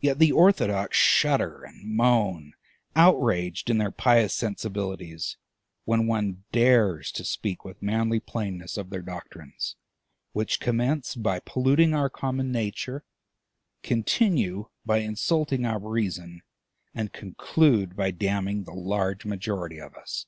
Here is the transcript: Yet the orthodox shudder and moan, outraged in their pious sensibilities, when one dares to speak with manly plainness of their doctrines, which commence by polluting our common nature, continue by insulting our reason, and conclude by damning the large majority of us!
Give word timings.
Yet 0.00 0.18
the 0.18 0.32
orthodox 0.32 0.96
shudder 0.96 1.62
and 1.62 1.94
moan, 1.94 2.54
outraged 2.96 3.68
in 3.68 3.76
their 3.76 3.90
pious 3.90 4.32
sensibilities, 4.32 5.36
when 5.84 6.06
one 6.06 6.44
dares 6.52 7.12
to 7.12 7.22
speak 7.22 7.66
with 7.66 7.82
manly 7.82 8.18
plainness 8.18 8.78
of 8.78 8.88
their 8.88 9.02
doctrines, 9.02 9.76
which 10.32 10.58
commence 10.58 11.14
by 11.14 11.40
polluting 11.40 11.92
our 11.92 12.08
common 12.08 12.50
nature, 12.50 13.04
continue 13.82 14.70
by 14.86 15.00
insulting 15.00 15.66
our 15.66 15.78
reason, 15.78 16.40
and 16.94 17.12
conclude 17.12 17.94
by 17.94 18.10
damning 18.10 18.64
the 18.64 18.72
large 18.72 19.26
majority 19.26 19.78
of 19.78 19.94
us! 19.96 20.24